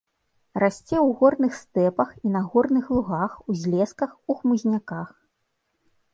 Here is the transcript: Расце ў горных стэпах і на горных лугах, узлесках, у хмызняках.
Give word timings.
Расце 0.61 0.95
ў 1.07 1.19
горных 1.19 1.53
стэпах 1.63 2.09
і 2.25 2.31
на 2.37 2.41
горных 2.55 2.85
лугах, 2.97 3.31
узлесках, 3.55 4.19
у 4.33 4.39
хмызняках. 4.41 5.09